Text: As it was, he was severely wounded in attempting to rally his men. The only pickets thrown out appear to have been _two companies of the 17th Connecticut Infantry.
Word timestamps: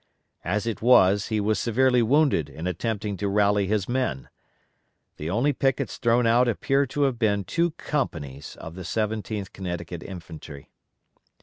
As 0.43 0.65
it 0.65 0.81
was, 0.81 1.27
he 1.27 1.39
was 1.39 1.59
severely 1.59 2.01
wounded 2.01 2.49
in 2.49 2.65
attempting 2.65 3.17
to 3.17 3.27
rally 3.29 3.67
his 3.67 3.87
men. 3.87 4.29
The 5.17 5.29
only 5.29 5.53
pickets 5.53 5.97
thrown 5.97 6.25
out 6.25 6.47
appear 6.47 6.87
to 6.87 7.03
have 7.03 7.19
been 7.19 7.45
_two 7.45 7.77
companies 7.77 8.55
of 8.55 8.73
the 8.73 8.81
17th 8.81 9.53
Connecticut 9.53 10.01
Infantry. 10.01 10.71